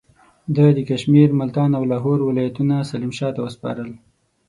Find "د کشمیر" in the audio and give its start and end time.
0.77-1.29